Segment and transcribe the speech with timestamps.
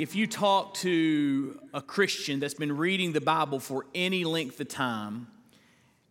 [0.00, 4.68] If you talk to a Christian that's been reading the Bible for any length of
[4.68, 5.26] time,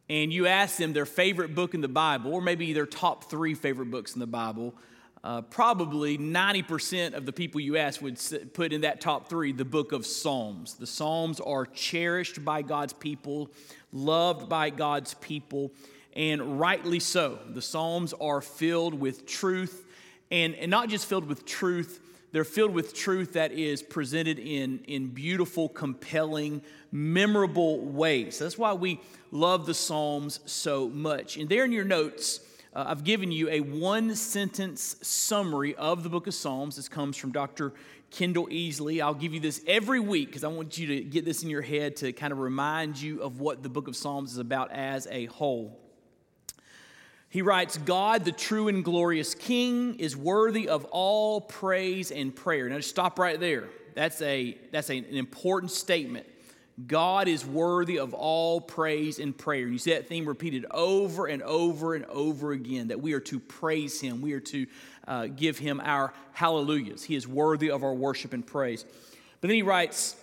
[0.07, 3.55] and you ask them their favorite book in the Bible, or maybe their top three
[3.55, 4.75] favorite books in the Bible,
[5.23, 8.21] uh, probably 90% of the people you ask would
[8.53, 10.75] put in that top three the book of Psalms.
[10.75, 13.49] The Psalms are cherished by God's people,
[13.91, 15.71] loved by God's people,
[16.13, 17.39] and rightly so.
[17.49, 19.87] The Psalms are filled with truth,
[20.29, 24.79] and, and not just filled with truth they're filled with truth that is presented in,
[24.87, 28.39] in beautiful, compelling, memorable ways.
[28.39, 28.99] That's why we
[29.31, 31.37] love the Psalms so much.
[31.37, 32.41] And there in your notes,
[32.73, 36.75] uh, I've given you a one sentence summary of the book of Psalms.
[36.75, 37.73] This comes from Dr.
[38.11, 39.01] Kendell Easley.
[39.01, 41.63] I'll give you this every week because I want you to get this in your
[41.63, 45.07] head to kind of remind you of what the book of Psalms is about as
[45.09, 45.79] a whole.
[47.29, 52.67] He writes, God, the true and glorious King, is worthy of all praise and prayer.
[52.67, 53.69] Now, just stop right there.
[53.93, 56.25] That's, a, that's a, an important statement.
[56.87, 59.67] God is worthy of all praise and prayer.
[59.67, 63.39] You see that theme repeated over and over and over again that we are to
[63.39, 64.65] praise Him, we are to
[65.07, 67.03] uh, give Him our hallelujahs.
[67.03, 68.85] He is worthy of our worship and praise.
[69.41, 70.15] But then he writes,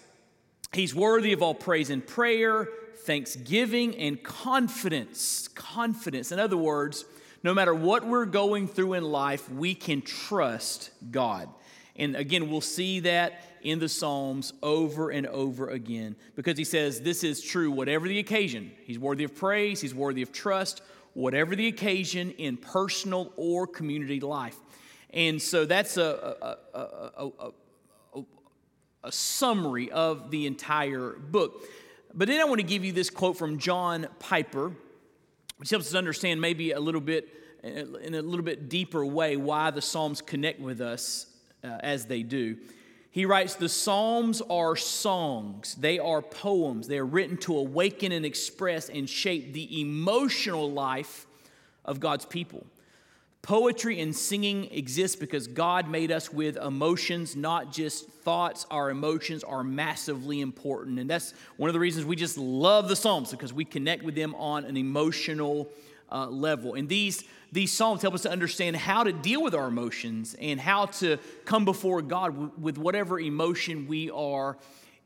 [0.72, 2.68] He's worthy of all praise and prayer,
[3.06, 5.48] thanksgiving, and confidence.
[5.54, 6.32] Confidence.
[6.32, 7.04] In other words,
[7.42, 11.48] no matter what we're going through in life, we can trust God.
[11.94, 17.00] And again, we'll see that in the Psalms over and over again because he says
[17.00, 18.70] this is true whatever the occasion.
[18.84, 20.82] He's worthy of praise, he's worthy of trust,
[21.14, 24.56] whatever the occasion in personal or community life.
[25.10, 27.50] And so that's a, a, a,
[29.04, 31.64] a, summary of the entire book.
[32.18, 34.72] But then I want to give you this quote from John Piper,
[35.58, 37.28] which helps us understand maybe a little bit,
[37.62, 41.26] in a little bit deeper way, why the Psalms connect with us
[41.62, 42.56] uh, as they do.
[43.10, 46.88] He writes, The Psalms are songs, they are poems.
[46.88, 51.26] They are written to awaken and express and shape the emotional life
[51.84, 52.66] of God's people.
[53.46, 58.66] Poetry and singing exist because God made us with emotions, not just thoughts.
[58.72, 60.98] Our emotions are massively important.
[60.98, 64.16] And that's one of the reasons we just love the Psalms, because we connect with
[64.16, 65.68] them on an emotional
[66.10, 66.74] uh, level.
[66.74, 70.58] And these, these Psalms help us to understand how to deal with our emotions and
[70.58, 74.58] how to come before God w- with whatever emotion we are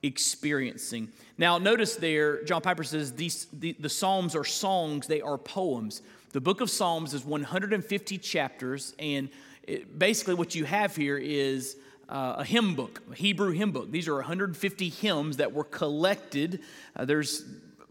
[0.03, 1.11] experiencing.
[1.37, 6.01] Now, notice there, John Piper says these, the, the Psalms are songs, they are poems.
[6.33, 9.31] The book of Psalms is 150 chapters, and
[9.65, 11.77] it, basically what you have here is
[12.09, 13.91] uh, a hymn book, a Hebrew hymn book.
[13.91, 16.61] These are 150 hymns that were collected.
[16.95, 17.43] Uh, there's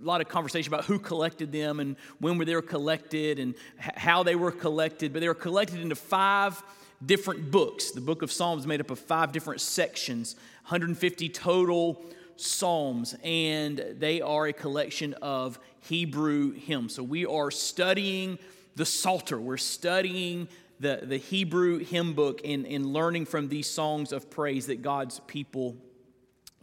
[0.02, 3.56] a lot of conversation about who collected them and when were they were collected and
[3.78, 6.64] h- how they were collected, but they were collected into five
[7.06, 7.92] different books.
[7.92, 12.02] The book of Psalms made up of five different sections, 150 total
[12.40, 16.96] psalms, and they are a collection of Hebrew hymns.
[16.96, 18.40] So we are studying
[18.76, 19.40] the Psalter.
[19.40, 20.48] We're studying
[20.80, 25.20] the, the Hebrew hymn book and, and learning from these songs of praise that God's
[25.22, 25.76] people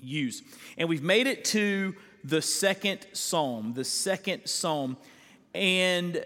[0.01, 0.43] use.
[0.79, 1.95] And we've made it to
[2.25, 4.97] the second psalm, the second psalm.
[5.55, 6.25] And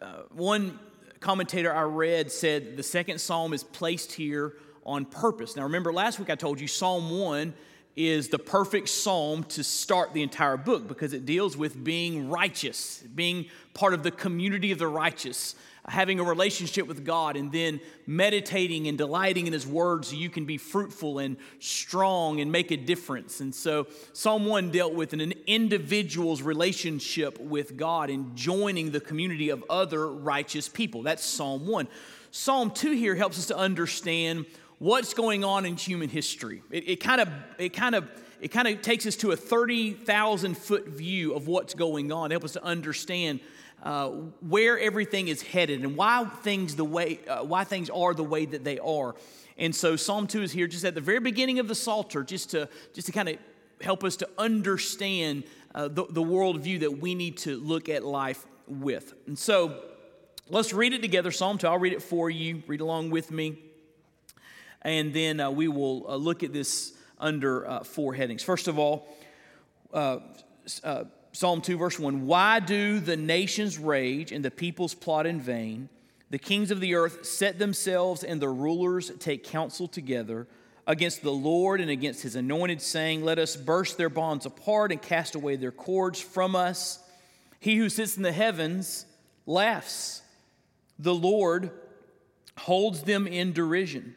[0.00, 0.78] uh, one
[1.20, 4.54] commentator I read said the second psalm is placed here
[4.84, 5.56] on purpose.
[5.56, 7.54] Now, remember last week I told you Psalm 1
[7.96, 13.02] is the perfect psalm to start the entire book because it deals with being righteous,
[13.14, 15.54] being part of the community of the righteous,
[15.86, 20.30] having a relationship with God, and then meditating and delighting in His Word so you
[20.30, 23.40] can be fruitful and strong and make a difference.
[23.40, 29.50] And so, Psalm 1 dealt with an individual's relationship with God and joining the community
[29.50, 31.02] of other righteous people.
[31.02, 31.88] That's Psalm 1.
[32.30, 34.46] Psalm 2 here helps us to understand
[34.82, 36.60] what's going on in human history.
[36.68, 40.88] It kind of it kind of it kind of takes us to a 30,000 foot
[40.88, 43.38] view of what's going on, help us to understand
[43.84, 44.08] uh,
[44.40, 48.44] where everything is headed and why things the way uh, why things are the way
[48.44, 49.14] that they are.
[49.56, 52.50] And so Psalm 2 is here just at the very beginning of the Psalter, just
[52.50, 53.38] to just to kind of
[53.80, 55.44] help us to understand
[55.76, 59.14] uh, the, the worldview that we need to look at life with.
[59.28, 59.80] And so
[60.48, 61.30] let's read it together.
[61.30, 62.64] Psalm 2, I'll read it for you.
[62.66, 63.58] Read along with me
[64.82, 68.42] and then uh, we will uh, look at this under uh, four headings.
[68.42, 69.06] First of all,
[69.92, 70.18] uh,
[70.82, 75.40] uh, Psalm 2, verse 1 Why do the nations rage and the peoples plot in
[75.40, 75.88] vain?
[76.30, 80.46] The kings of the earth set themselves and the rulers take counsel together
[80.86, 85.00] against the Lord and against his anointed, saying, Let us burst their bonds apart and
[85.00, 86.98] cast away their cords from us.
[87.60, 89.06] He who sits in the heavens
[89.46, 90.22] laughs.
[90.98, 91.70] The Lord
[92.58, 94.16] holds them in derision.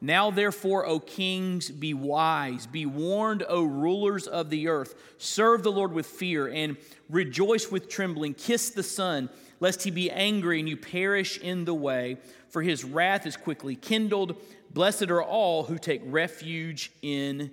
[0.00, 2.66] Now, therefore, O kings, be wise.
[2.66, 4.94] Be warned, O rulers of the earth.
[5.18, 6.76] Serve the Lord with fear, and
[7.08, 8.34] rejoice with trembling.
[8.34, 9.30] Kiss the Son,
[9.60, 12.18] lest he be angry and you perish in the way,
[12.48, 14.36] for his wrath is quickly kindled.
[14.72, 17.50] Blessed are all who take refuge in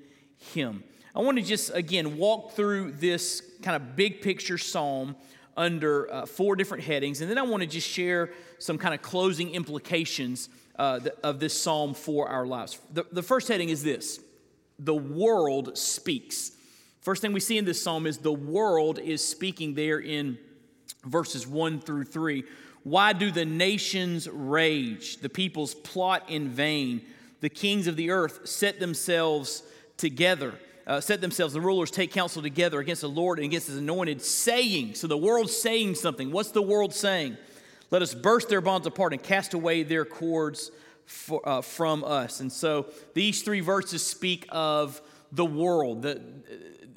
[0.54, 0.84] him.
[1.16, 5.16] I want to just, again, walk through this kind of big picture psalm
[5.56, 9.02] under uh, four different headings, and then I want to just share some kind of
[9.02, 10.50] closing implications
[10.82, 12.80] uh, of this psalm for our lives.
[12.92, 14.20] The, the first heading is this
[14.80, 16.54] the world speaks.
[17.02, 20.40] First thing we see in this psalm is the world is speaking there in
[21.06, 22.44] verses 1 through 3.
[22.84, 25.18] Why do the nations rage?
[25.18, 27.02] The peoples plot in vain.
[27.42, 29.62] The kings of the earth set themselves
[29.98, 30.56] together
[30.88, 34.20] uh, set themselves, the rulers take counsel together against the Lord and against his anointed,
[34.20, 36.32] saying, so the world's saying something.
[36.32, 37.38] What's the world saying?
[37.92, 40.72] Let us burst their bonds apart and cast away their cords
[41.06, 42.40] for, uh, from us.
[42.40, 45.02] And so these three verses speak of
[45.32, 46.22] the world, the,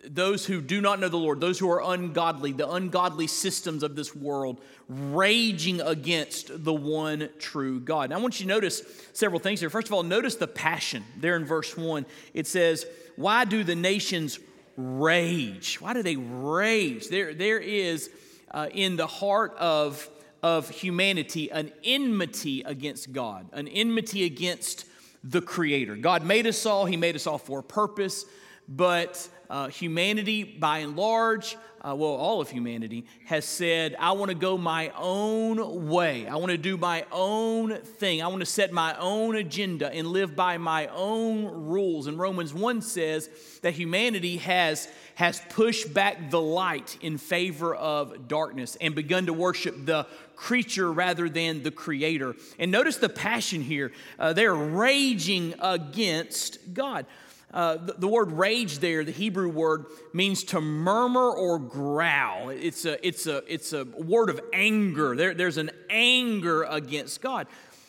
[0.09, 3.97] those who do not know the Lord, those who are ungodly, the ungodly systems of
[3.97, 8.11] this world, raging against the one true God.
[8.11, 8.83] Now, I want you to notice
[9.13, 9.71] several things here.
[9.71, 12.07] First of all, notice the passion there in verse 1.
[12.35, 12.87] It says,
[13.17, 14.39] Why do the nations
[14.77, 15.81] rage?
[15.81, 17.09] Why do they rage?
[17.09, 18.11] There, there is
[18.51, 20.09] uh, in the heart of,
[20.45, 24.85] of humanity an enmity against God, an enmity against
[25.25, 25.97] the Creator.
[25.97, 28.27] God made us all, He made us all for a purpose,
[28.69, 31.57] but uh, humanity, by and large,
[31.87, 36.27] uh, well, all of humanity, has said, I want to go my own way.
[36.27, 38.23] I want to do my own thing.
[38.23, 42.07] I want to set my own agenda and live by my own rules.
[42.07, 43.29] And Romans 1 says
[43.61, 49.35] that humanity has, has pushed back the light in favor of darkness and begun to
[49.35, 50.07] worship the
[50.37, 52.35] creature rather than the creator.
[52.59, 53.93] And notice the passion here.
[54.19, 57.05] Uh, they're raging against God.
[57.55, 62.49] Uh, the, the, word rage there, the Hebrew word, means to murmur or growl.
[62.49, 65.15] It's a, it's a, it's a word of anger.
[65.15, 67.47] There, there's an anger against God.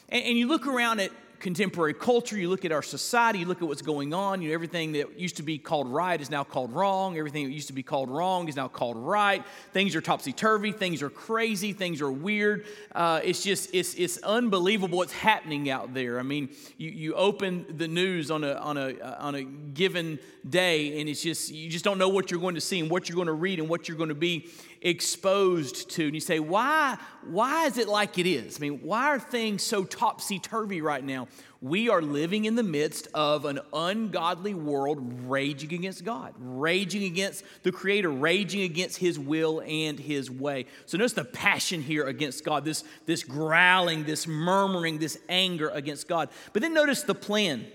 [0.10, 1.10] And, and you look around at
[1.40, 4.42] contemporary culture, you look at our society, you look at what's going on.
[4.42, 7.18] You know, everything that used to be called right is now called wrong.
[7.18, 9.44] Everything that used to be called wrong is now called right.
[9.74, 10.72] Things are topsy turvy.
[10.72, 11.74] Things are crazy.
[11.74, 12.66] Things are weird.
[12.94, 16.20] Uh, it's just it's it's unbelievable what's happening out there.
[16.20, 21.00] I mean, you, you open the news on a on a on a given day,
[21.00, 23.16] and it's just you just don't know what you're going to see and what you're
[23.16, 24.50] going to read and what you're going to be
[24.86, 26.06] exposed to.
[26.06, 26.98] And you say, why,
[27.28, 28.58] why is it like it is?
[28.58, 31.28] I mean, why are things so topsy turvy right now?
[31.60, 37.44] We are living in the midst of an ungodly world raging against God, raging against
[37.64, 40.68] the Creator, raging against His will and His way.
[40.86, 46.08] So notice the passion here against God, this, this growling, this murmuring, this anger against
[46.08, 46.30] God.
[46.54, 47.66] But then notice the plan.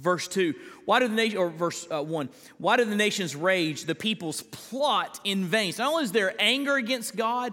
[0.00, 0.54] Verse 2,
[0.86, 3.84] why do the nation, or verse uh, 1, why do the nations rage?
[3.84, 5.72] The peoples plot in vain.
[5.72, 7.52] So not only is there anger against God,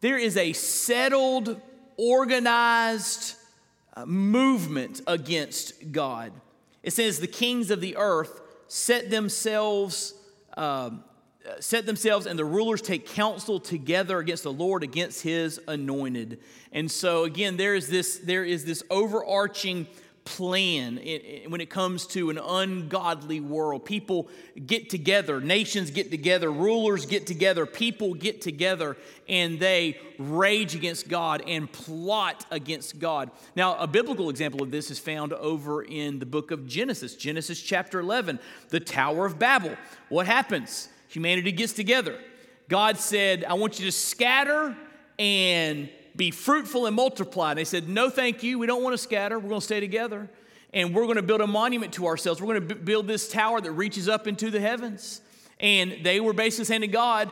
[0.00, 1.60] there is a settled,
[1.96, 3.34] organized
[3.96, 6.32] uh, movement against God.
[6.82, 10.14] It says the kings of the earth set themselves,
[10.56, 10.90] uh,
[11.58, 16.38] set themselves, and the rulers take counsel together against the Lord, against His anointed.
[16.70, 19.88] And so again, there is this, there is this overarching
[20.24, 20.96] plan
[21.48, 23.84] when it comes to an ungodly world.
[23.84, 24.28] People
[24.66, 28.96] get together, nations get together, rulers get together, people get together,
[29.28, 33.30] and they rage against God and plot against God.
[33.54, 37.60] Now, a biblical example of this is found over in the book of Genesis, Genesis
[37.60, 38.38] chapter 11,
[38.70, 39.76] the Tower of Babel.
[40.08, 40.88] What happens?
[41.08, 42.18] Humanity gets together.
[42.68, 44.74] God said, I want you to scatter
[45.18, 47.50] and be fruitful and multiply.
[47.50, 48.58] And they said, No, thank you.
[48.58, 49.38] We don't want to scatter.
[49.38, 50.28] We're going to stay together.
[50.72, 52.40] And we're going to build a monument to ourselves.
[52.40, 55.20] We're going to b- build this tower that reaches up into the heavens.
[55.60, 57.30] And they were basically saying to God,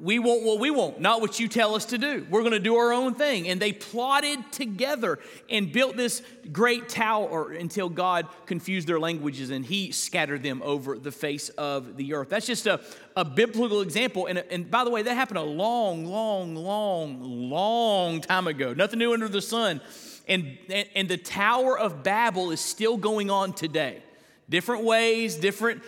[0.00, 2.26] we want what we want, not what you tell us to do.
[2.28, 3.48] We're going to do our own thing.
[3.48, 9.64] And they plotted together and built this great tower until God confused their languages and
[9.64, 12.28] he scattered them over the face of the earth.
[12.28, 12.80] That's just a,
[13.16, 14.26] a biblical example.
[14.26, 18.74] And, and by the way, that happened a long, long, long, long time ago.
[18.74, 19.80] Nothing new under the sun.
[20.28, 24.02] And, and, and the Tower of Babel is still going on today.
[24.48, 25.82] Different ways, different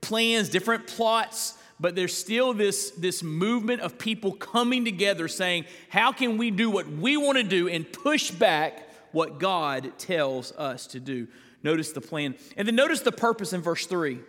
[0.00, 6.12] plans, different plots but there's still this, this movement of people coming together saying, How
[6.12, 10.86] can we do what we want to do and push back what God tells us
[10.88, 11.26] to do?
[11.64, 12.36] Notice the plan.
[12.56, 14.20] And then notice the purpose in verse 3.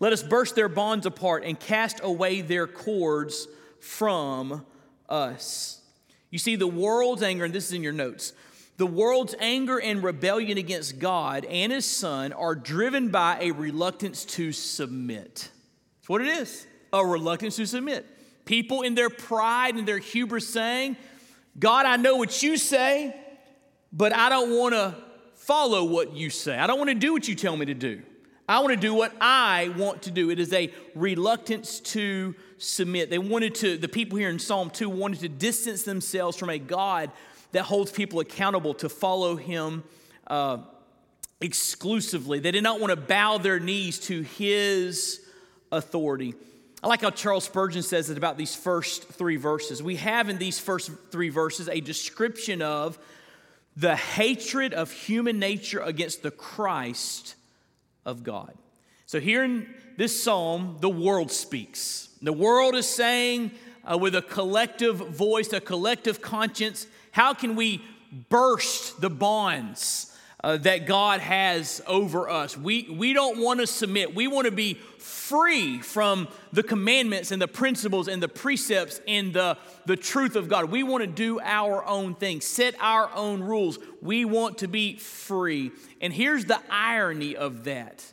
[0.00, 3.46] Let us burst their bonds apart and cast away their cords
[3.78, 4.66] from
[5.08, 5.80] us.
[6.30, 8.32] You see, the world's anger, and this is in your notes,
[8.78, 14.24] the world's anger and rebellion against God and His Son are driven by a reluctance
[14.24, 15.52] to submit.
[16.02, 18.04] That's what it is a reluctance to submit.
[18.44, 20.96] People in their pride and their hubris saying,
[21.58, 23.14] God, I know what you say,
[23.92, 24.96] but I don't want to
[25.34, 26.58] follow what you say.
[26.58, 28.02] I don't want to do what you tell me to do.
[28.48, 30.30] I want to do what I want to do.
[30.30, 33.08] It is a reluctance to submit.
[33.08, 36.58] They wanted to, the people here in Psalm 2 wanted to distance themselves from a
[36.58, 37.12] God
[37.52, 39.84] that holds people accountable to follow him
[40.26, 40.58] uh,
[41.40, 42.40] exclusively.
[42.40, 45.20] They did not want to bow their knees to his
[45.72, 46.34] authority.
[46.82, 49.82] I like how Charles Spurgeon says it about these first three verses.
[49.82, 52.98] We have in these first three verses a description of
[53.76, 57.36] the hatred of human nature against the Christ
[58.04, 58.52] of God.
[59.06, 62.08] So, here in this psalm, the world speaks.
[62.20, 63.52] The world is saying,
[63.84, 67.82] uh, with a collective voice, a collective conscience, how can we
[68.28, 70.11] burst the bonds
[70.44, 72.56] uh, that God has over us.
[72.56, 74.14] We, we don't want to submit.
[74.14, 79.32] We want to be free from the commandments and the principles and the precepts and
[79.32, 79.56] the,
[79.86, 80.70] the truth of God.
[80.70, 83.78] We want to do our own thing, set our own rules.
[84.00, 85.70] We want to be free.
[86.00, 88.04] And here's the irony of that.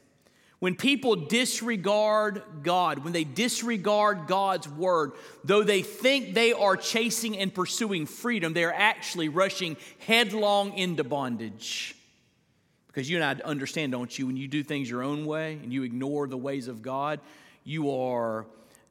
[0.59, 7.38] When people disregard God, when they disregard God's word, though they think they are chasing
[7.38, 11.95] and pursuing freedom, they are actually rushing headlong into bondage.
[12.89, 15.72] Because you and I understand, don't you, when you do things your own way and
[15.72, 17.19] you ignore the ways of God,
[17.63, 18.48] you are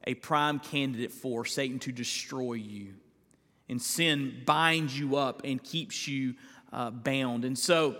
[0.07, 2.93] a prime candidate for Satan to destroy you.
[3.67, 6.35] And sin binds you up and keeps you
[6.71, 7.43] uh, bound.
[7.43, 7.97] And so,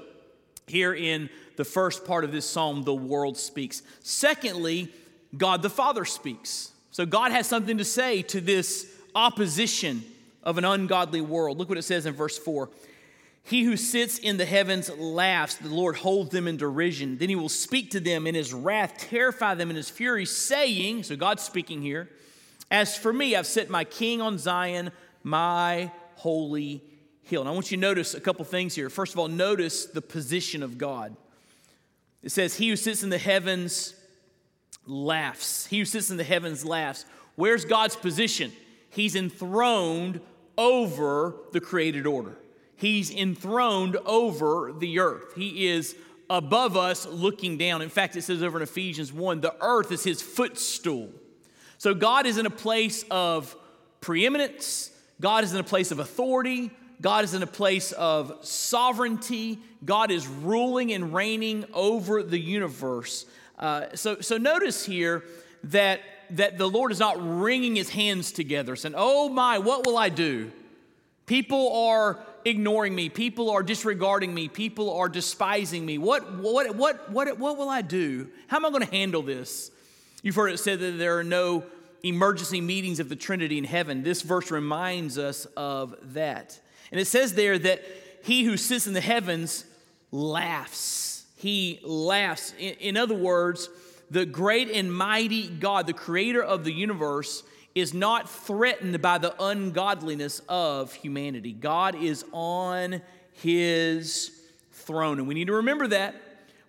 [0.67, 3.81] here in the first part of this psalm, the world speaks.
[3.99, 4.93] Secondly,
[5.35, 6.71] God the Father speaks.
[6.91, 10.03] So, God has something to say to this opposition
[10.43, 11.57] of an ungodly world.
[11.57, 12.69] Look what it says in verse 4
[13.49, 17.17] he who sits in the heavens laughs, the Lord holds them in derision.
[17.17, 21.01] Then he will speak to them in his wrath, terrify them in his fury, saying,
[21.01, 22.09] So God's speaking here,
[22.69, 24.91] As for me, I've set my king on Zion,
[25.23, 26.83] my holy
[27.23, 27.41] hill.
[27.41, 28.87] And I want you to notice a couple things here.
[28.87, 31.15] First of all, notice the position of God.
[32.21, 33.95] It says, He who sits in the heavens
[34.85, 35.65] laughs.
[35.65, 37.03] He who sits in the heavens laughs.
[37.33, 38.51] Where's God's position?
[38.91, 40.21] He's enthroned
[40.55, 42.37] over the created order.
[42.79, 45.35] He's enthroned over the earth.
[45.35, 45.95] He is
[46.29, 47.81] above us looking down.
[47.81, 51.09] In fact, it says over in Ephesians 1 the earth is his footstool.
[51.77, 53.55] So God is in a place of
[54.01, 56.71] preeminence, God is in a place of authority,
[57.01, 63.25] God is in a place of sovereignty, God is ruling and reigning over the universe.
[63.57, 65.23] Uh, so, so notice here
[65.65, 69.97] that, that the Lord is not wringing his hands together, saying, Oh my, what will
[69.97, 70.51] I do?
[71.25, 73.09] People are ignoring me.
[73.09, 74.47] People are disregarding me.
[74.47, 75.97] People are despising me.
[75.97, 78.29] What, what, what, what, what will I do?
[78.47, 79.71] How am I going to handle this?
[80.21, 81.63] You've heard it said that there are no
[82.03, 84.03] emergency meetings of the Trinity in heaven.
[84.03, 86.59] This verse reminds us of that.
[86.91, 87.83] And it says there that
[88.23, 89.65] he who sits in the heavens
[90.11, 91.25] laughs.
[91.37, 92.53] He laughs.
[92.57, 93.69] In, in other words,
[94.11, 97.43] the great and mighty God, the creator of the universe,
[97.75, 101.53] is not threatened by the ungodliness of humanity.
[101.53, 103.01] God is on
[103.33, 104.31] his
[104.71, 105.19] throne.
[105.19, 106.13] And we need to remember that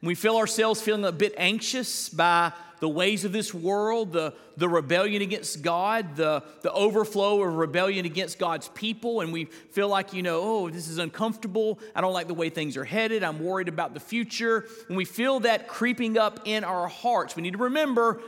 [0.00, 4.32] when we feel ourselves feeling a bit anxious by the ways of this world, the,
[4.56, 9.88] the rebellion against God, the, the overflow of rebellion against God's people, and we feel
[9.88, 11.78] like, you know, oh, this is uncomfortable.
[11.94, 13.22] I don't like the way things are headed.
[13.22, 14.66] I'm worried about the future.
[14.86, 18.22] When we feel that creeping up in our hearts, we need to remember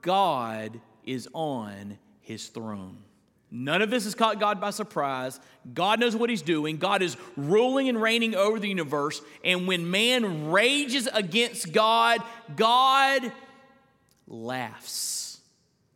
[0.00, 2.98] God is on his throne.
[3.54, 5.38] None of this has caught God by surprise.
[5.74, 6.78] God knows what he's doing.
[6.78, 9.20] God is ruling and reigning over the universe.
[9.44, 12.20] And when man rages against God,
[12.56, 13.30] God
[14.26, 15.40] laughs.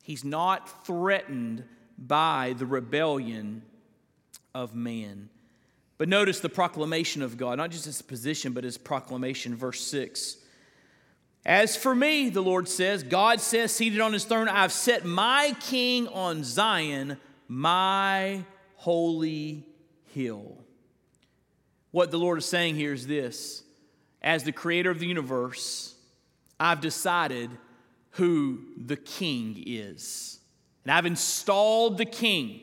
[0.03, 1.65] He's not threatened
[1.97, 3.63] by the rebellion
[4.55, 5.31] of man.
[5.97, 10.37] But notice the proclamation of God, not just his position, but his proclamation, verse 6.
[11.47, 15.55] As for me, the Lord says, God says, seated on his throne, I've set my
[15.61, 18.43] king on Zion, my
[18.75, 19.65] holy
[20.13, 20.59] hill.
[21.93, 23.63] What the Lord is saying here is this
[24.21, 25.95] As the creator of the universe,
[26.59, 27.51] I've decided
[28.11, 30.41] who the king is.
[30.85, 32.61] And I've installed the king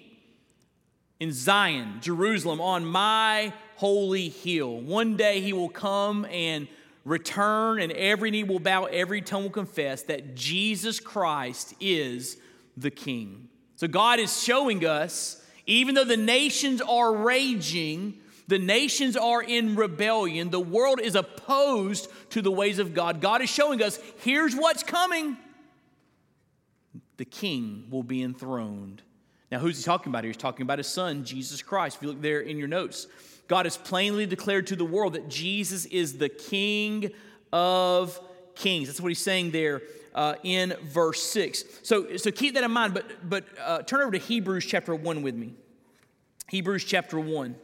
[1.21, 4.81] in Zion, Jerusalem, on my holy hill.
[4.81, 6.67] One day he will come and
[7.05, 12.37] return, and every knee will bow, every tongue will confess that Jesus Christ is
[12.77, 13.49] the king.
[13.75, 19.75] So God is showing us, even though the nations are raging, the nations are in
[19.75, 23.21] rebellion, the world is opposed to the ways of God.
[23.21, 25.37] God is showing us here's what's coming.
[27.17, 29.01] The king will be enthroned.
[29.51, 30.31] Now, who's he talking about here?
[30.31, 31.97] He's talking about his son, Jesus Christ.
[31.97, 33.07] If you look there in your notes,
[33.47, 37.11] God has plainly declared to the world that Jesus is the King
[37.51, 38.19] of
[38.55, 38.87] kings.
[38.87, 39.81] That's what he's saying there
[40.15, 41.63] uh, in verse 6.
[41.83, 45.21] So, so keep that in mind, but, but uh, turn over to Hebrews chapter 1
[45.21, 45.53] with me.
[46.47, 47.55] Hebrews chapter 1.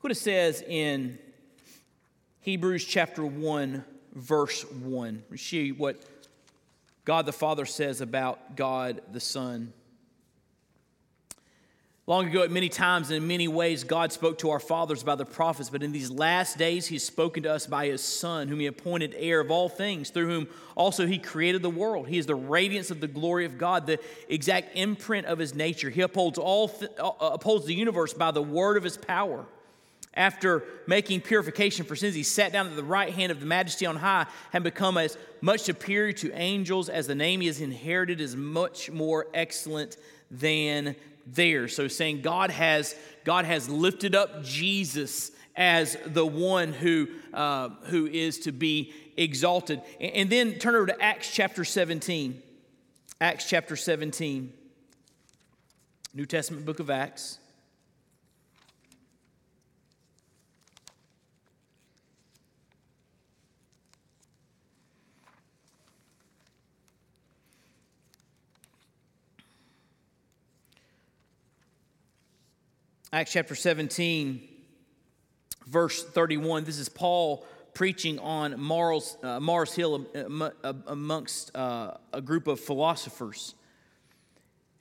[0.00, 1.18] what it says in
[2.42, 5.22] Hebrews chapter 1, verse 1.
[5.36, 6.02] See what
[7.04, 9.74] God the Father says about God the Son.
[12.06, 15.16] Long ago, at many times and in many ways, God spoke to our fathers by
[15.16, 18.48] the prophets, but in these last days, He has spoken to us by His Son,
[18.48, 22.08] whom He appointed heir of all things, through whom also He created the world.
[22.08, 25.90] He is the radiance of the glory of God, the exact imprint of His nature.
[25.90, 29.44] He upholds, all th- uh, upholds the universe by the word of His power.
[30.14, 33.86] After making purification for sins, he sat down at the right hand of the majesty
[33.86, 38.20] on high and become as much superior to angels as the name he has inherited
[38.20, 39.96] is much more excellent
[40.30, 41.76] than theirs.
[41.76, 48.06] So saying God has God has lifted up Jesus as the one who uh, who
[48.06, 49.80] is to be exalted.
[50.00, 52.42] And, and then turn over to Acts chapter 17.
[53.20, 54.52] Acts chapter 17.
[56.14, 57.39] New Testament book of Acts.
[73.12, 74.40] Acts chapter 17,
[75.66, 76.62] verse 31.
[76.62, 77.44] This is Paul
[77.74, 83.56] preaching on Mars, uh, Mars Hill uh, uh, amongst uh, a group of philosophers.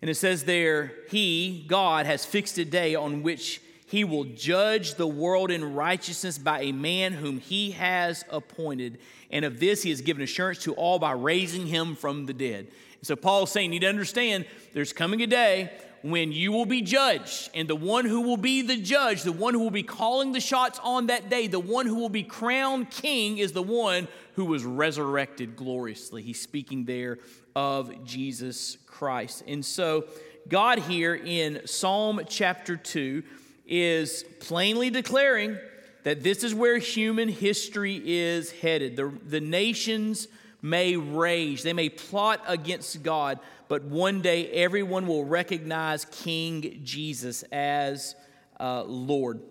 [0.04, 4.94] And it says there, He, God, has fixed a day on which He will judge
[4.94, 9.00] the world in righteousness by a man whom He has appointed.
[9.32, 12.68] And of this He has given assurance to all by raising Him from the dead.
[13.00, 16.66] And so Paul's saying, You need to understand, there's coming a day when you will
[16.66, 17.50] be judged.
[17.54, 20.40] And the one who will be the judge, the one who will be calling the
[20.40, 24.46] shots on that day, the one who will be crowned king is the one who
[24.46, 26.22] was resurrected gloriously.
[26.22, 27.20] He's speaking there
[27.56, 29.44] of Jesus Christ.
[29.48, 30.06] And so,
[30.48, 33.24] God here in Psalm chapter 2
[33.68, 35.60] is plainly declaring
[36.04, 38.96] that this is where human history is headed.
[38.96, 40.28] The, the nations
[40.62, 47.44] may rage, they may plot against God, but one day everyone will recognize King Jesus
[47.52, 48.16] as
[48.60, 49.42] uh, Lord.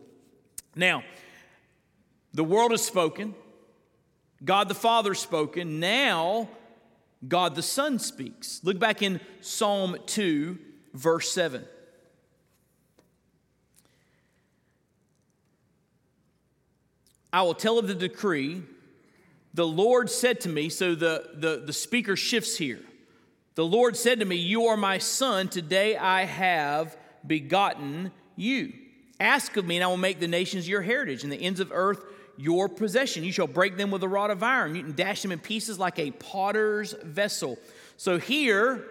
[0.75, 1.03] Now,
[2.35, 3.35] the world has spoken,
[4.45, 5.81] God the Father spoken.
[5.81, 6.49] Now,
[7.27, 8.61] God the Son speaks.
[8.63, 10.59] Look back in Psalm 2,
[10.95, 11.65] verse 7.
[17.33, 18.63] I will tell of the decree.
[19.59, 22.79] The Lord said to me, so the, the, the speaker shifts here.
[23.57, 28.73] The Lord said to me, You are my son, today I have begotten you.
[29.19, 31.73] Ask of me, and I will make the nations your heritage, and the ends of
[31.73, 32.05] earth
[32.37, 33.25] your possession.
[33.25, 34.77] You shall break them with a rod of iron.
[34.77, 37.59] You can dash them in pieces like a potter's vessel.
[37.97, 38.85] So here,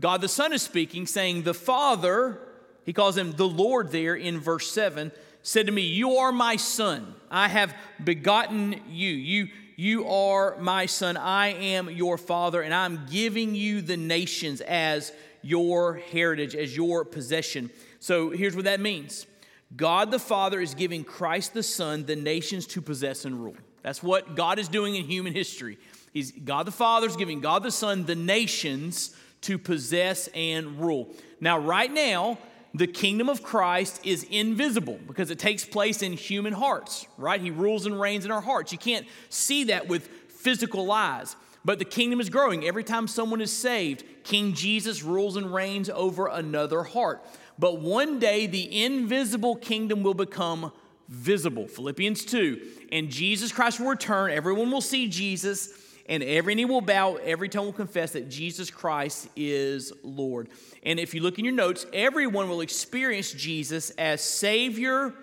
[0.00, 2.38] God the Son is speaking, saying, The Father,
[2.86, 5.10] he calls him the Lord there in verse 7,
[5.42, 7.16] said to me, You are my son.
[7.28, 9.10] I have begotten you.
[9.10, 9.48] You
[9.82, 11.16] you are my son.
[11.16, 17.04] I am your father, and I'm giving you the nations as your heritage, as your
[17.04, 17.68] possession.
[17.98, 19.26] So here's what that means
[19.74, 23.56] God the Father is giving Christ the Son the nations to possess and rule.
[23.82, 25.78] That's what God is doing in human history.
[26.12, 31.12] He's, God the Father is giving God the Son the nations to possess and rule.
[31.40, 32.38] Now, right now,
[32.74, 37.40] the kingdom of Christ is invisible because it takes place in human hearts, right?
[37.40, 38.72] He rules and reigns in our hearts.
[38.72, 41.36] You can't see that with physical eyes.
[41.64, 42.64] But the kingdom is growing.
[42.64, 47.24] Every time someone is saved, King Jesus rules and reigns over another heart.
[47.58, 50.72] But one day, the invisible kingdom will become
[51.08, 51.68] visible.
[51.68, 52.60] Philippians 2.
[52.90, 54.32] And Jesus Christ will return.
[54.32, 55.68] Everyone will see Jesus,
[56.08, 60.48] and every knee will bow, every tongue will confess that Jesus Christ is Lord.
[60.82, 65.14] And if you look in your notes, everyone will experience Jesus as Savior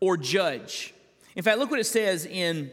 [0.00, 0.94] or Judge.
[1.36, 2.70] In fact, look what it says in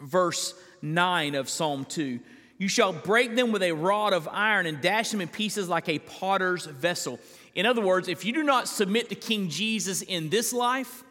[0.00, 2.20] verse 9 of Psalm 2.
[2.58, 5.88] You shall break them with a rod of iron and dash them in pieces like
[5.88, 7.20] a potter's vessel.
[7.54, 11.04] In other words, if you do not submit to King Jesus in this life,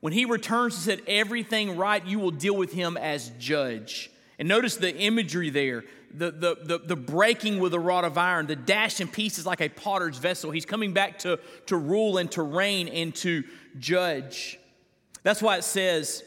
[0.00, 4.10] when he returns to set everything right, you will deal with him as judge.
[4.38, 8.46] And notice the imagery there the, the, the, the, breaking with a rod of iron,
[8.46, 10.50] the dash in pieces like a potter's vessel.
[10.50, 13.44] He's coming back to, to rule and to reign and to
[13.78, 14.58] judge.
[15.22, 16.22] That's why it says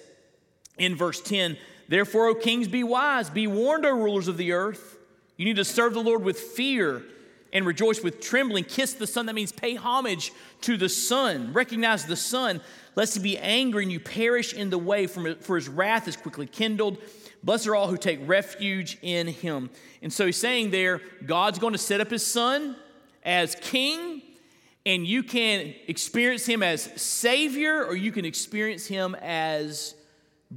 [0.78, 4.98] in verse 10 Therefore, O kings, be wise, be warned, O rulers of the earth.
[5.38, 7.04] You need to serve the Lord with fear
[7.54, 8.64] and rejoice with trembling.
[8.64, 9.28] Kiss the Son.
[9.28, 11.54] That means pay homage to the Son.
[11.54, 12.60] Recognize the Son,
[12.96, 16.48] lest he be angry and you perish in the way, for his wrath is quickly
[16.48, 16.98] kindled.
[17.46, 19.70] Blessed are all who take refuge in him.
[20.02, 22.76] And so he's saying there, God's going to set up his Son
[23.22, 24.24] as king,
[24.84, 29.94] and you can experience him as Savior, or you can experience him as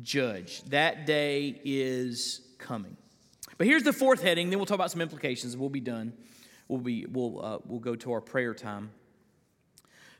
[0.01, 0.63] judge.
[0.65, 2.97] That day is coming.
[3.59, 6.15] But here's the fourth heading, then we'll talk about some implications, and we'll be done.
[6.69, 8.93] We'll, be, we'll, uh, we'll go to our prayer time.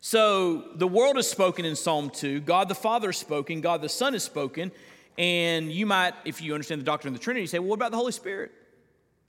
[0.01, 2.41] So the world is spoken in Psalm 2.
[2.41, 3.63] God the Father has spoken.
[3.63, 4.71] God the Son has spoken.
[5.19, 7.91] And you might, if you understand the doctrine of the Trinity, say, well, what about
[7.91, 8.53] the Holy Spirit?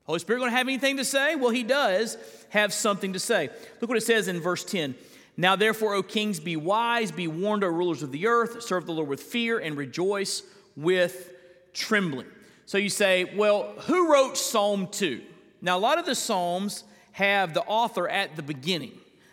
[0.06, 1.36] Holy Spirit going to have anything to say?
[1.36, 2.18] Well, he does
[2.50, 3.50] have something to say.
[3.82, 4.94] Look what it says in verse 10.
[5.36, 8.92] Now, therefore, O kings, be wise, be warned, O rulers of the earth, serve the
[8.92, 10.44] Lord with fear, and rejoice
[10.76, 11.32] with
[11.74, 12.28] trembling.
[12.66, 15.22] So you say, well, who wrote Psalm 2?
[15.62, 18.92] Now, a lot of the Psalms have the author at the beginning.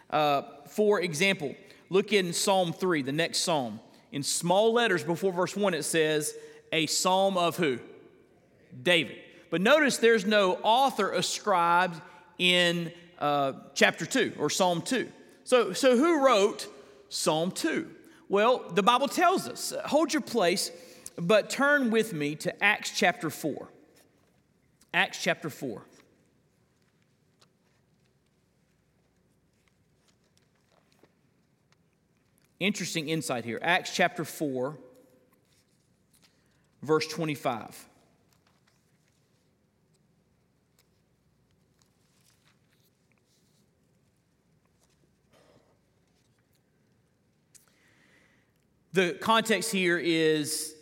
[0.09, 1.55] Uh, for example,
[1.91, 3.81] look in Psalm 3, the next psalm.
[4.17, 6.35] In small letters before verse 1, it says,
[6.73, 7.79] a psalm of who?
[8.83, 9.19] David.
[9.51, 12.01] But notice there's no author ascribed
[12.39, 15.13] in uh, chapter 2 or Psalm 2.
[15.45, 16.67] So, so who wrote
[17.11, 17.91] Psalm 2?
[18.31, 19.75] Well, the Bible tells us.
[19.85, 20.71] Hold your place,
[21.19, 23.69] but turn with me to Acts chapter 4.
[24.95, 25.83] Acts chapter 4.
[32.59, 33.59] Interesting insight here.
[33.63, 34.79] Acts chapter 4,
[36.83, 37.87] verse 25.
[48.95, 50.75] The context here is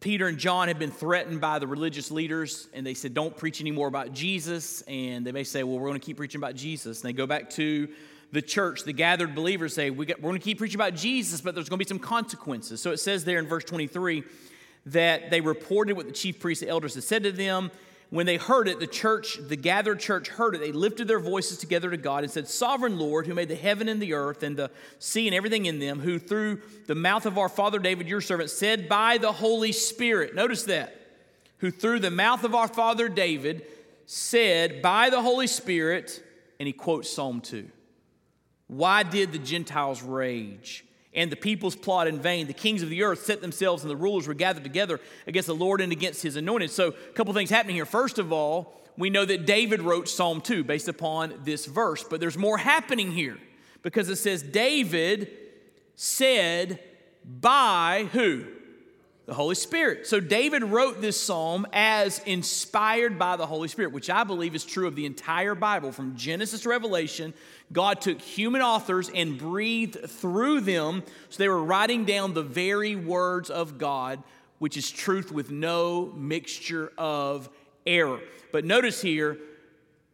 [0.00, 3.60] Peter and John had been threatened by the religious leaders, and they said, Don't preach
[3.60, 4.80] anymore about Jesus.
[4.88, 7.02] And they may say, Well, we're going to keep preaching about Jesus.
[7.02, 7.88] And they go back to
[8.32, 11.54] the church, the gathered believers say, we are going to keep preaching about Jesus, but
[11.54, 12.80] there's going to be some consequences.
[12.80, 14.22] So it says there in verse 23
[14.86, 17.70] that they reported what the chief priests and elders had said to them.
[18.10, 20.60] When they heard it, the church, the gathered church heard it.
[20.60, 23.88] They lifted their voices together to God and said, Sovereign Lord, who made the heaven
[23.88, 27.38] and the earth and the sea and everything in them, who through the mouth of
[27.38, 30.96] our father David, your servant, said by the Holy Spirit, notice that,
[31.58, 33.64] who through the mouth of our father David
[34.06, 36.20] said by the Holy Spirit,
[36.58, 37.68] and he quotes Psalm 2.
[38.70, 40.84] Why did the Gentiles rage?
[41.12, 42.46] and the peoples plot in vain.
[42.46, 45.54] The kings of the earth set themselves, and the rulers were gathered together against the
[45.56, 46.70] Lord and against his anointed.
[46.70, 47.84] So, a couple things happening here.
[47.84, 52.20] First of all, we know that David wrote Psalm 2 based upon this verse, but
[52.20, 53.38] there's more happening here
[53.82, 55.30] because it says, David
[55.96, 56.78] said,
[57.24, 58.46] by who?
[59.30, 60.08] The Holy Spirit.
[60.08, 64.64] So David wrote this psalm as inspired by the Holy Spirit, which I believe is
[64.64, 67.32] true of the entire Bible from Genesis to Revelation.
[67.72, 72.96] God took human authors and breathed through them, so they were writing down the very
[72.96, 74.20] words of God,
[74.58, 77.48] which is truth with no mixture of
[77.86, 78.18] error.
[78.50, 79.38] But notice here,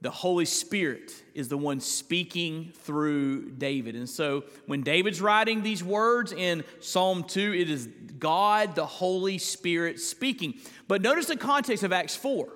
[0.02, 3.94] the Holy Spirit is the one speaking through David.
[3.94, 9.36] And so when David's writing these words in Psalm 2, it is God, the Holy
[9.36, 10.54] Spirit, speaking.
[10.88, 12.48] But notice the context of Acts 4.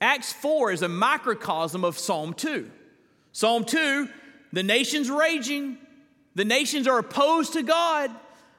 [0.00, 2.70] Acts 4 is a microcosm of Psalm 2.
[3.32, 4.08] Psalm 2,
[4.52, 5.76] the nation's raging,
[6.36, 8.12] the nations are opposed to God,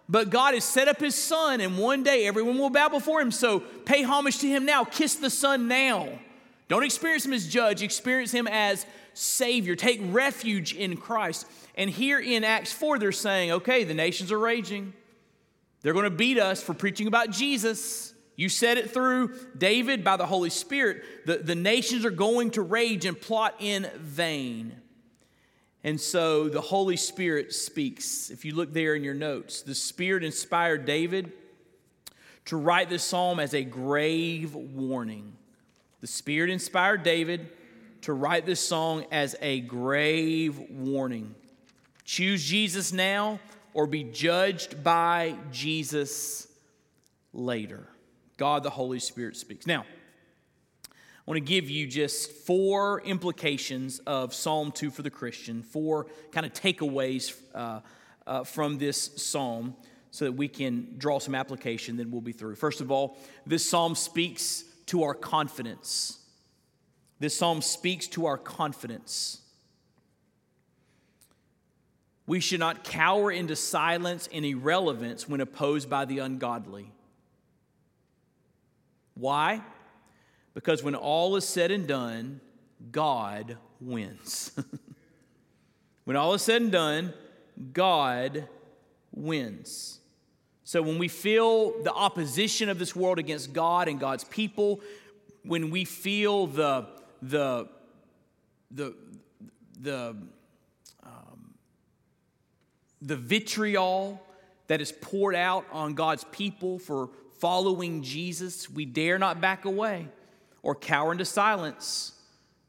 [0.10, 3.32] but God has set up his son, and one day everyone will bow before him.
[3.32, 6.20] So pay homage to him now, kiss the son now
[6.68, 9.76] Don't experience him as judge, experience him as Savior.
[9.76, 11.46] Take refuge in Christ.
[11.76, 14.94] And here in Acts 4, they're saying, okay, the nations are raging.
[15.82, 18.14] They're going to beat us for preaching about Jesus.
[18.36, 21.04] You said it through David by the Holy Spirit.
[21.26, 24.76] The, the nations are going to rage and plot in vain.
[25.84, 28.32] And so the Holy Spirit speaks.
[28.32, 31.32] If you look there in your notes, the Spirit inspired David
[32.46, 35.34] to write this psalm as a grave warning.
[36.06, 37.50] The Spirit inspired David
[38.02, 41.34] to write this song as a grave warning.
[42.04, 43.40] Choose Jesus now
[43.74, 46.48] or be judged by Jesus
[47.34, 47.88] later.
[48.38, 49.66] God the Holy Spirit speaks.
[49.66, 49.84] Now,
[50.84, 50.92] I
[51.26, 56.46] want to give you just four implications of Psalm 2 for the Christian, four kind
[56.46, 57.80] of takeaways uh,
[58.28, 59.76] uh, from this psalm
[60.12, 62.54] so that we can draw some application, then we'll be through.
[62.54, 66.20] First of all, this psalm speaks to our confidence.
[67.20, 69.42] This psalm speaks to our confidence.
[72.28, 76.92] We should not cower into silence and irrelevance when opposed by the ungodly.
[79.14, 79.62] Why?
[80.54, 82.42] Because when all is said and done,
[82.92, 84.52] God wins.
[86.06, 87.14] when all is said and done,
[87.74, 88.48] God
[89.12, 90.00] wins.
[90.66, 94.82] So when we feel the opposition of this world against God and God's people,
[95.44, 96.88] when we feel the
[97.22, 97.70] the
[98.72, 98.96] the
[99.80, 100.16] the
[101.04, 101.54] um,
[103.00, 104.20] the vitriol
[104.66, 110.08] that is poured out on God's people for following Jesus, we dare not back away
[110.64, 112.14] or cower into silence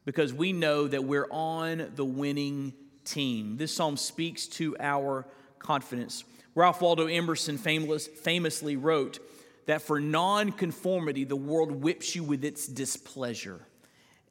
[0.05, 2.73] because we know that we're on the winning
[3.05, 3.57] team.
[3.57, 5.25] This psalm speaks to our
[5.57, 6.23] confidence.
[6.57, 9.19] Ralph Waldo Emerson famous, famously wrote
[9.67, 13.59] that for nonconformity, the world whips you with its displeasure.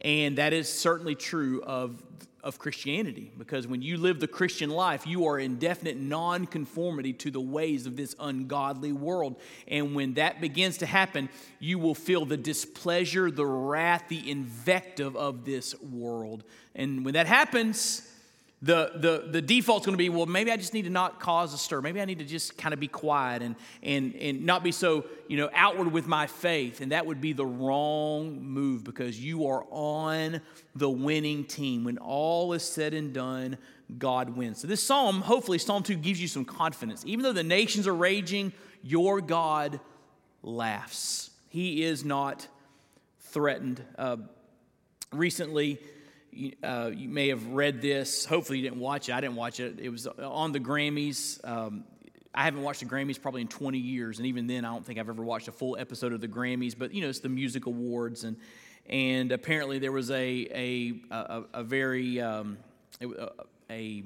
[0.01, 2.03] And that is certainly true of,
[2.43, 7.31] of Christianity, because when you live the Christian life, you are in definite nonconformity to
[7.31, 9.37] the ways of this ungodly world.
[9.69, 11.29] And when that begins to happen,
[11.61, 16.43] you will feel the displeasure, the wrath, the invective of this world.
[16.75, 18.03] And when that happens,
[18.63, 21.53] the, the, the default's going to be, well, maybe I just need to not cause
[21.53, 21.83] a stir.
[21.83, 25.05] Maybe I need to just kind of be quiet and, and, and not be so,
[25.29, 26.81] you know, outward with my faith.
[26.81, 30.41] And that would be the wrong move because you are on
[30.75, 31.85] the winning team.
[31.85, 33.59] When all is said and done,
[33.99, 34.63] God wins.
[34.63, 37.05] So this psalm, hopefully, Psalm 2 gives you some confidence.
[37.07, 39.81] Even though the nations are raging, your God
[40.43, 41.31] laughs.
[41.51, 42.49] He is not
[43.21, 43.83] threatened.
[43.99, 44.17] Uh,
[45.13, 45.79] recently,
[46.63, 48.25] uh, you may have read this.
[48.25, 49.15] Hopefully, you didn't watch it.
[49.15, 49.79] I didn't watch it.
[49.81, 51.39] It was on the Grammys.
[51.47, 51.85] Um,
[52.35, 54.99] I haven't watched the Grammys probably in 20 years, and even then, I don't think
[54.99, 56.75] I've ever watched a full episode of the Grammys.
[56.79, 58.37] But you know, it's the music awards, and
[58.89, 60.15] and apparently there was a
[60.53, 62.59] a a, a very um,
[63.01, 63.31] a,
[63.71, 64.05] a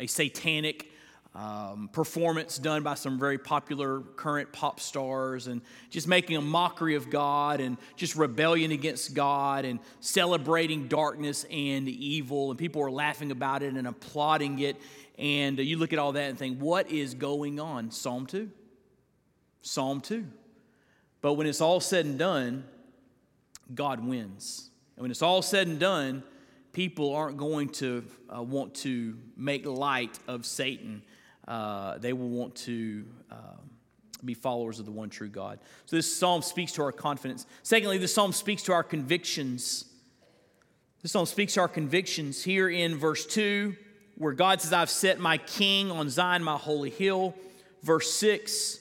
[0.00, 0.90] a satanic
[1.34, 5.60] um, performance done by some very popular current pop stars and
[5.90, 11.88] just making a mockery of God and just rebellion against God and celebrating darkness and
[11.88, 12.50] evil.
[12.50, 14.76] And people are laughing about it and applauding it.
[15.18, 17.90] And you look at all that and think, what is going on?
[17.90, 18.50] Psalm 2.
[19.62, 20.26] Psalm 2.
[21.20, 22.64] But when it's all said and done,
[23.74, 24.70] God wins.
[24.96, 26.22] And when it's all said and done,
[26.72, 31.02] people aren't going to uh, want to make light of Satan
[31.48, 33.70] uh, they will want to um,
[34.22, 35.58] be followers of the one true God.
[35.86, 37.46] So this psalm speaks to our confidence.
[37.62, 39.86] Secondly, this psalm speaks to our convictions.
[41.02, 43.74] This psalm speaks to our convictions here in verse 2,
[44.16, 47.34] where God says, I've set my king on Zion, my holy hill.
[47.82, 48.80] Verse 6,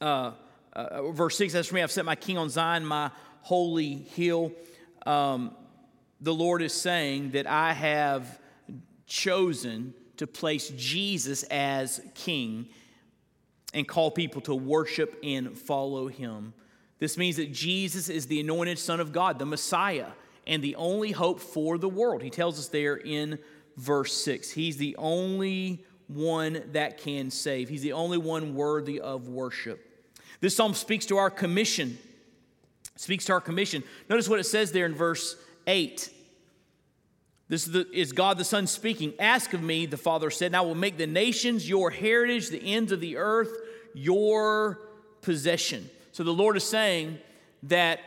[0.00, 0.32] uh,
[0.72, 3.10] uh, verse 6, that's for me, I've set my king on Zion, my
[3.42, 4.50] holy hill.
[5.04, 5.54] Um,
[6.20, 8.40] the Lord is saying that I have
[9.06, 12.68] chosen to place Jesus as king
[13.74, 16.54] and call people to worship and follow him.
[16.98, 20.08] This means that Jesus is the anointed Son of God, the Messiah,
[20.46, 22.22] and the only hope for the world.
[22.22, 23.38] He tells us there in
[23.76, 24.50] verse 6.
[24.50, 29.82] He's the only one that can save, He's the only one worthy of worship.
[30.40, 31.98] This psalm speaks to our commission.
[32.96, 33.82] Speaks to our commission.
[34.08, 36.10] Notice what it says there in verse 8.
[37.48, 39.14] This is, the, is, God the Son speaking.
[39.20, 42.74] Ask of me, the Father said, and I will make the nations your heritage, the
[42.74, 43.52] ends of the earth
[43.94, 44.80] your
[45.22, 45.88] possession.
[46.12, 47.18] So the Lord is saying
[47.64, 48.00] that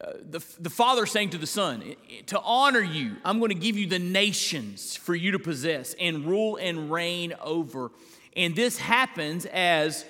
[0.00, 1.82] uh, the, the Father is saying to the Son,
[2.26, 6.26] to honor you, I'm going to give you the nations for you to possess and
[6.26, 7.90] rule and reign over.
[8.36, 10.04] And this happens as,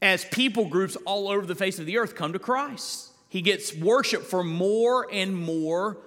[0.00, 3.74] as people groups all over the face of the earth come to Christ He gets
[3.76, 5.98] worship for more and more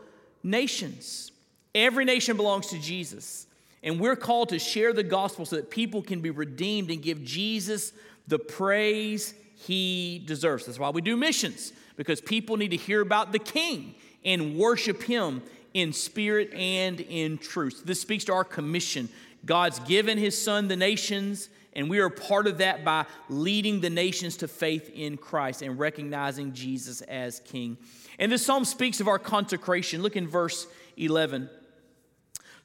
[0.42, 1.33] nations.
[1.76, 3.48] Every nation belongs to Jesus.
[3.82, 7.24] And we're called to share the gospel so that people can be redeemed and give
[7.24, 7.92] Jesus
[8.28, 10.66] the praise he deserves.
[10.66, 15.04] That's why we do missions, because people need to hear about the king and worship
[15.04, 15.42] him
[15.74, 17.84] in spirit and in truth.
[17.86, 19.10] This speaks to our commission.
[19.46, 23.90] God's given his son the nations, and we are part of that by leading the
[23.90, 27.78] nations to faith in Christ and recognizing Jesus as king.
[28.20, 30.02] And this psalm speaks of our consecration.
[30.02, 31.50] Look in verse 11.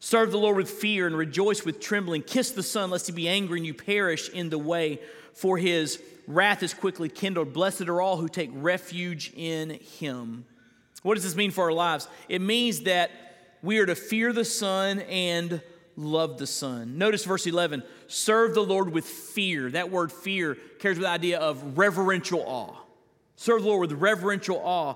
[0.00, 2.22] Serve the Lord with fear and rejoice with trembling.
[2.22, 5.00] Kiss the Son, lest he be angry and you perish in the way,
[5.34, 7.52] for his wrath is quickly kindled.
[7.52, 10.44] Blessed are all who take refuge in him.
[11.02, 12.06] What does this mean for our lives?
[12.28, 13.10] It means that
[13.62, 15.60] we are to fear the Son and
[15.96, 16.96] love the Son.
[16.96, 19.70] Notice verse 11 serve the Lord with fear.
[19.70, 22.76] That word fear carries with the idea of reverential awe.
[23.36, 24.94] Serve the Lord with reverential awe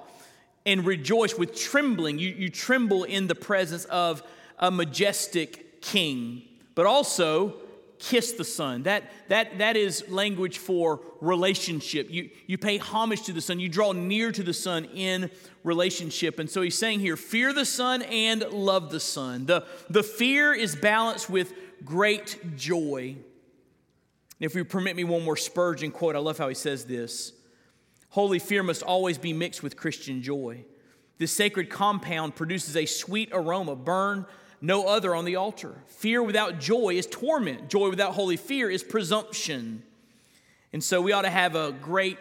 [0.64, 2.18] and rejoice with trembling.
[2.18, 4.22] You, you tremble in the presence of
[4.62, 6.42] a majestic king,
[6.74, 7.56] but also
[7.98, 8.84] kiss the Son.
[8.84, 12.08] That, that, that is language for relationship.
[12.10, 15.30] You, you pay homage to the Son, you draw near to the Son in
[15.64, 16.38] relationship.
[16.38, 19.46] And so he's saying here fear the Son and love the Son.
[19.46, 21.52] The, the fear is balanced with
[21.84, 23.16] great joy.
[24.40, 27.32] If you permit me one more Spurgeon quote, I love how he says this
[28.10, 30.64] Holy fear must always be mixed with Christian joy.
[31.18, 33.76] This sacred compound produces a sweet aroma.
[33.76, 34.26] Burn
[34.62, 35.74] no other on the altar.
[35.88, 37.68] Fear without joy is torment.
[37.68, 39.82] Joy without holy fear is presumption.
[40.72, 42.16] And so we ought to have a great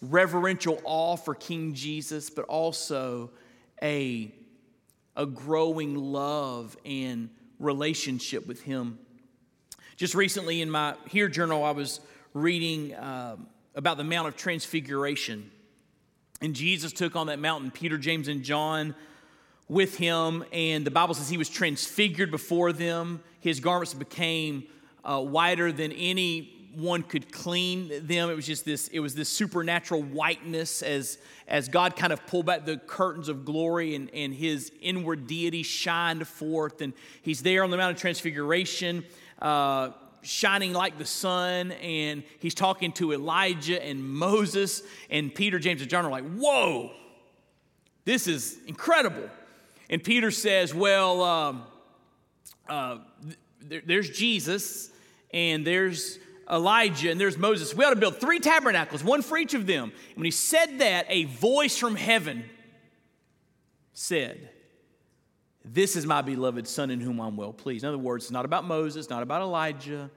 [0.00, 3.30] reverential awe for King Jesus, but also
[3.82, 4.32] a,
[5.14, 8.98] a growing love and relationship with Him.
[9.96, 12.00] Just recently in my HEAR journal, I was
[12.32, 13.36] reading uh,
[13.74, 15.50] about the Mount of Transfiguration.
[16.40, 18.94] And Jesus took on that mountain, Peter, James, and John
[19.68, 23.22] with him, and the Bible says he was transfigured before them.
[23.40, 24.64] His garments became
[25.04, 28.30] uh, whiter than any one could clean them.
[28.30, 32.46] It was just this, it was this supernatural whiteness as, as God kind of pulled
[32.46, 36.80] back the curtains of glory and, and his inward deity shined forth.
[36.80, 39.04] And he's there on the Mount of Transfiguration,
[39.40, 39.90] uh,
[40.22, 41.72] shining like the sun.
[41.72, 44.82] And he's talking to Elijah and Moses.
[45.10, 46.90] And Peter, James, and John are like, whoa,
[48.04, 49.30] this is incredible.
[49.90, 51.62] And Peter says, Well, um,
[52.68, 52.98] uh,
[53.60, 54.90] there, there's Jesus,
[55.32, 56.18] and there's
[56.50, 57.74] Elijah, and there's Moses.
[57.74, 59.84] We ought to build three tabernacles, one for each of them.
[59.84, 62.44] And when he said that, a voice from heaven
[63.92, 64.50] said,
[65.64, 67.84] This is my beloved Son in whom I'm well pleased.
[67.84, 70.10] In other words, it's not about Moses, not about Elijah,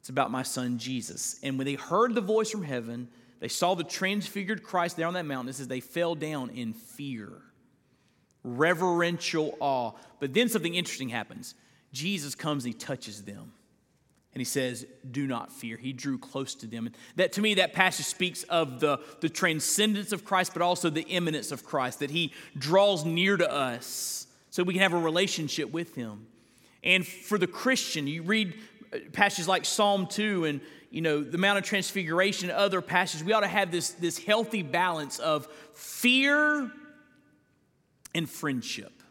[0.00, 1.40] it's about my son Jesus.
[1.42, 3.08] And when they heard the voice from heaven,
[3.40, 5.48] they saw the transfigured Christ there on that mountain.
[5.48, 7.42] It says they fell down in fear
[8.46, 9.92] reverential awe.
[10.20, 11.54] But then something interesting happens.
[11.92, 13.52] Jesus comes and he touches them.
[14.32, 15.76] And he says, Do not fear.
[15.76, 16.86] He drew close to them.
[16.86, 20.90] And that to me, that passage speaks of the, the transcendence of Christ, but also
[20.90, 24.98] the immanence of Christ, that he draws near to us so we can have a
[24.98, 26.26] relationship with him.
[26.84, 28.54] And for the Christian, you read
[28.92, 33.32] uh, passages like Psalm 2 and you know the Mount of Transfiguration other passages, we
[33.32, 36.70] ought to have this, this healthy balance of fear
[38.16, 39.02] and friendship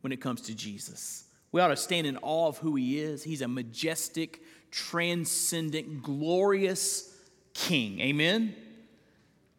[0.00, 1.24] when it comes to Jesus.
[1.52, 3.22] We ought to stand in awe of who he is.
[3.22, 7.14] He's a majestic, transcendent, glorious
[7.52, 8.00] king.
[8.00, 8.56] Amen?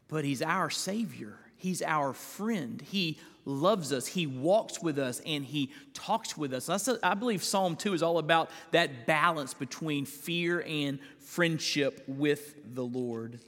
[0.07, 2.81] But he's our Savior, he's our friend.
[2.81, 6.69] He loves us, he walks with us, and he talks with us.
[7.03, 12.83] I believe Psalm 2 is all about that balance between fear and friendship with the
[12.83, 13.39] Lord.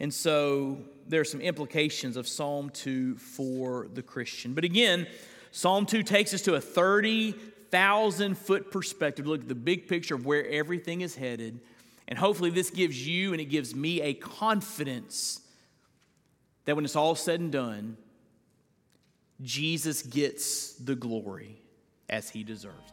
[0.00, 4.54] And so there are some implications of Psalm 2 for the Christian.
[4.54, 5.06] But again,
[5.52, 9.26] Psalm 2 takes us to a 30,000 foot perspective.
[9.26, 11.60] Look at the big picture of where everything is headed.
[12.08, 15.40] And hopefully, this gives you and it gives me a confidence
[16.64, 17.96] that when it's all said and done,
[19.42, 21.60] Jesus gets the glory
[22.08, 22.92] as he deserves.